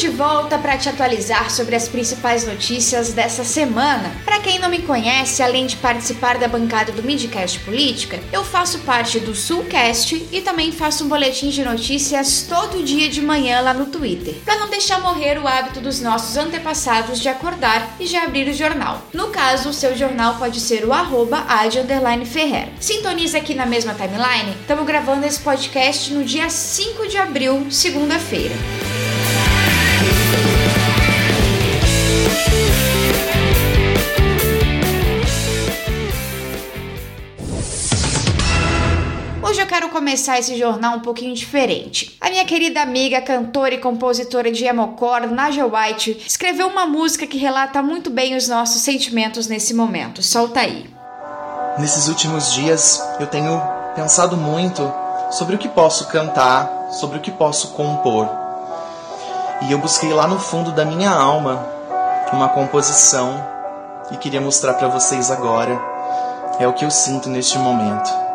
[0.00, 4.10] De volta para te atualizar sobre as principais notícias dessa semana.
[4.24, 8.78] Para quem não me conhece, além de participar da bancada do Midcast Política, eu faço
[8.78, 13.74] parte do Sulcast e também faço um boletim de notícias todo dia de manhã lá
[13.74, 18.22] no Twitter, para não deixar morrer o hábito dos nossos antepassados de acordar e já
[18.24, 19.02] abrir o jornal.
[19.12, 21.44] No caso, o seu jornal pode ser o arroba
[22.24, 22.70] Ferrer.
[22.80, 24.56] Sintoniza aqui na mesma timeline.
[24.62, 28.54] Estamos gravando esse podcast no dia 5 de abril, segunda-feira.
[40.10, 42.16] Começar esse jornal um pouquinho diferente.
[42.20, 47.38] A minha querida amiga, cantora e compositora de emocore, Naja White, escreveu uma música que
[47.38, 50.20] relata muito bem os nossos sentimentos nesse momento.
[50.20, 50.90] Solta aí.
[51.78, 53.62] Nesses últimos dias eu tenho
[53.94, 54.92] pensado muito
[55.30, 58.28] sobre o que posso cantar, sobre o que posso compor.
[59.62, 61.64] E eu busquei lá no fundo da minha alma
[62.32, 63.32] uma composição
[64.10, 65.80] e queria mostrar para vocês agora.
[66.58, 68.29] É o que eu sinto neste momento.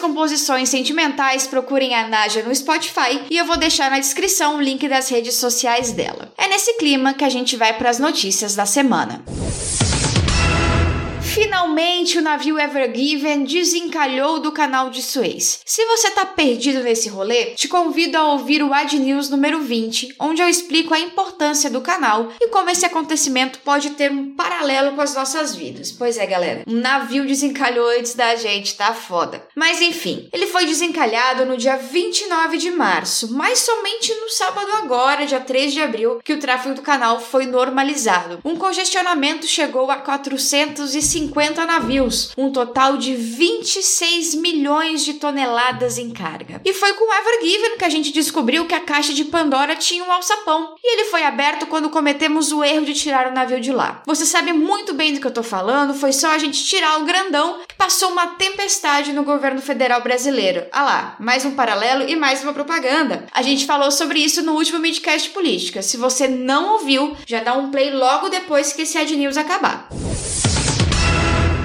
[0.00, 4.88] Composições sentimentais, procurem a Naja no Spotify e eu vou deixar na descrição o link
[4.88, 6.32] das redes sociais dela.
[6.36, 9.22] É nesse clima que a gente vai para as notícias da semana.
[11.32, 15.60] Finalmente o navio Ever Given desencalhou do canal de Suez.
[15.64, 20.16] Se você tá perdido nesse rolê, te convido a ouvir o Ad News número 20,
[20.18, 24.96] onde eu explico a importância do canal e como esse acontecimento pode ter um paralelo
[24.96, 25.92] com as nossas vidas.
[25.92, 29.46] Pois é, galera, um navio desencalhou antes da gente, tá foda.
[29.54, 35.24] Mas enfim, ele foi desencalhado no dia 29 de março, mas somente no sábado agora,
[35.24, 38.40] dia 3 de abril, que o tráfego do canal foi normalizado.
[38.44, 46.10] Um congestionamento chegou a 450 50 navios, um total de 26 milhões de toneladas em
[46.10, 46.62] carga.
[46.64, 49.76] E foi com o Ever Given que a gente descobriu que a caixa de Pandora
[49.76, 53.60] tinha um alçapão, e ele foi aberto quando cometemos o erro de tirar o navio
[53.60, 54.02] de lá.
[54.06, 57.04] Você sabe muito bem do que eu tô falando, foi só a gente tirar o
[57.04, 60.66] grandão que passou uma tempestade no governo federal brasileiro.
[60.72, 63.26] Ah lá, mais um paralelo e mais uma propaganda.
[63.32, 65.82] A gente falou sobre isso no último Midcast Política.
[65.82, 69.86] Se você não ouviu, já dá um play logo depois que esse Ad News acabar.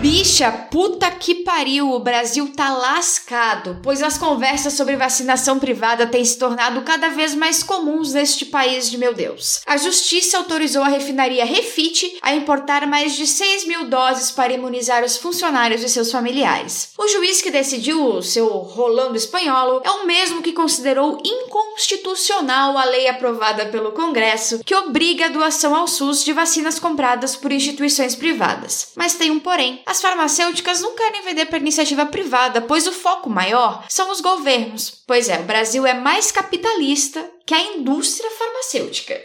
[0.00, 6.22] Bicha, puta que pariu, o Brasil tá lascado, pois as conversas sobre vacinação privada têm
[6.22, 9.62] se tornado cada vez mais comuns neste país de meu Deus.
[9.66, 15.02] A justiça autorizou a refinaria Refit a importar mais de 6 mil doses para imunizar
[15.02, 16.90] os funcionários e seus familiares.
[16.98, 22.84] O juiz que decidiu o seu rolando espanholo é o mesmo que considerou inconstitucional a
[22.84, 28.14] lei aprovada pelo Congresso que obriga a doação ao SUS de vacinas compradas por instituições
[28.14, 28.88] privadas.
[28.94, 29.80] Mas tem um porém.
[29.86, 35.00] As farmacêuticas não querem vender para iniciativa privada, pois o foco maior são os governos.
[35.06, 39.22] Pois é, o Brasil é mais capitalista que a indústria farmacêutica.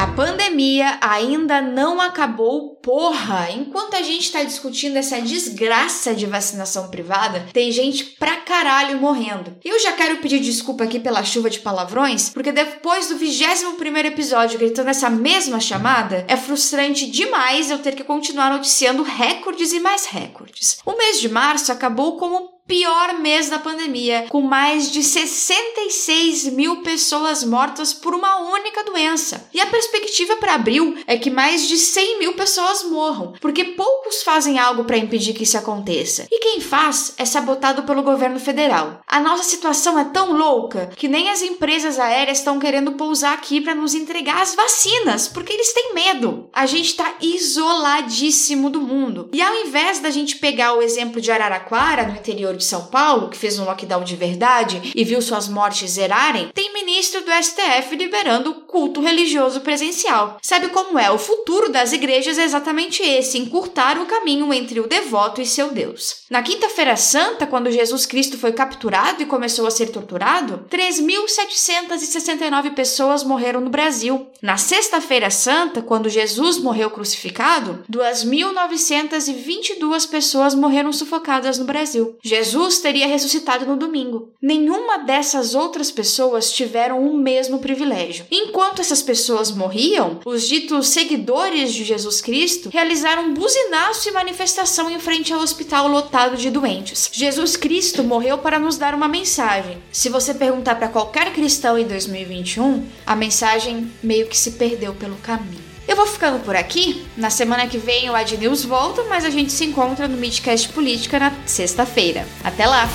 [0.00, 3.50] A pandemia ainda não acabou, porra!
[3.50, 9.58] Enquanto a gente tá discutindo essa desgraça de vacinação privada, tem gente pra caralho morrendo.
[9.62, 13.76] E eu já quero pedir desculpa aqui pela chuva de palavrões, porque depois do 21
[13.76, 19.70] primeiro episódio gritando essa mesma chamada, é frustrante demais eu ter que continuar noticiando recordes
[19.74, 20.78] e mais recordes.
[20.86, 26.82] O mês de março acabou como pior mês da pandemia, com mais de 66 mil
[26.82, 29.44] pessoas mortas por uma única doença.
[29.52, 34.22] E a perspectiva para abril é que mais de 100 mil pessoas morram, porque poucos
[34.22, 36.28] fazem algo para impedir que isso aconteça.
[36.30, 39.00] E quem faz é sabotado pelo governo federal.
[39.04, 43.60] A nossa situação é tão louca que nem as empresas aéreas estão querendo pousar aqui
[43.60, 46.48] para nos entregar as vacinas, porque eles têm medo.
[46.52, 49.28] A gente está isoladíssimo do mundo.
[49.32, 53.28] E ao invés da gente pegar o exemplo de Araraquara, no interior de São Paulo,
[53.28, 57.96] que fez um lockdown de verdade e viu suas mortes zerarem, tem ministro do STF
[57.96, 60.38] liberando o culto religioso presencial.
[60.42, 61.10] Sabe como é?
[61.10, 65.72] O futuro das igrejas é exatamente esse: encurtar o caminho entre o devoto e seu
[65.72, 66.20] Deus.
[66.30, 73.24] Na Quinta-feira Santa, quando Jesus Cristo foi capturado e começou a ser torturado, 3.769 pessoas
[73.24, 74.26] morreram no Brasil.
[74.42, 82.16] Na Sexta-feira Santa, quando Jesus morreu crucificado, 2.922 pessoas morreram sufocadas no Brasil.
[82.40, 84.32] Jesus teria ressuscitado no domingo.
[84.40, 88.24] Nenhuma dessas outras pessoas tiveram o mesmo privilégio.
[88.30, 94.98] Enquanto essas pessoas morriam, os ditos seguidores de Jesus Cristo realizaram buzinaço e manifestação em
[94.98, 97.10] frente ao hospital lotado de doentes.
[97.12, 99.76] Jesus Cristo morreu para nos dar uma mensagem.
[99.92, 105.16] Se você perguntar para qualquer cristão em 2021, a mensagem meio que se perdeu pelo
[105.16, 105.69] caminho.
[105.90, 107.04] Eu vou ficando por aqui.
[107.16, 110.68] Na semana que vem o Ad News volta, mas a gente se encontra no Midcast
[110.68, 112.24] Política na sexta-feira.
[112.44, 112.88] Até lá!